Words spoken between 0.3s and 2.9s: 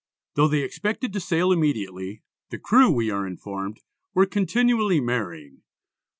Though they expected to sail immediately, the crew